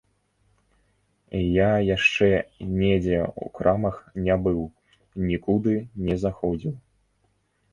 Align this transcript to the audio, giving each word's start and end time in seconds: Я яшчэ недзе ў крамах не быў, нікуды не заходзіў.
Я 1.39 1.67
яшчэ 1.95 2.29
недзе 2.79 3.19
ў 3.43 3.45
крамах 3.59 4.01
не 4.29 4.35
быў, 4.49 4.59
нікуды 5.29 5.73
не 6.09 6.15
заходзіў. 6.25 6.75